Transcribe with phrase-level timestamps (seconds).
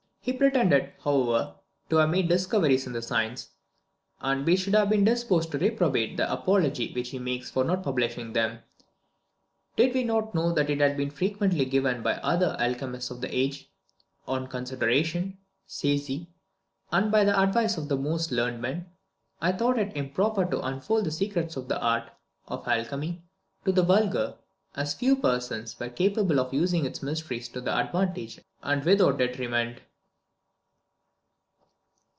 [0.23, 1.55] He pretended, however,
[1.89, 3.49] to have made discoveries in the science,
[4.19, 7.81] and we should have been disposed to reprobate the apology which he makes for not
[7.81, 8.59] publishing them,
[9.75, 13.21] did we not know that it had been frequently given by the other alchemists of
[13.21, 13.71] the age
[14.27, 16.29] "On consideration," says he,
[16.91, 18.91] "and by the advice of the most learned men,
[19.41, 22.11] I thought it improper to unfold the secrets of the art
[22.47, 23.23] (of alchemy)
[23.65, 24.35] to the vulgar,
[24.75, 29.81] as few persons were capable of using its mysteries to advantage and without detriment."